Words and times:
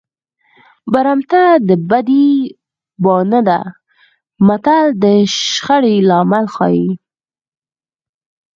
برمته 0.91 1.41
د 1.67 1.69
بدۍ 1.89 2.29
بانه 3.03 3.39
ده 3.47 3.59
متل 4.47 4.85
د 5.03 5.05
شخړې 5.37 5.95
لامل 6.09 6.45
ښيي 6.55 6.87